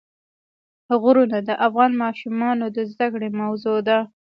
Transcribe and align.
غرونه 1.01 1.37
د 1.47 1.49
افغان 1.67 1.91
ماشومانو 2.03 2.65
د 2.75 2.77
زده 2.91 3.07
کړې 3.13 3.29
موضوع 3.41 3.77
ده. 3.87 3.99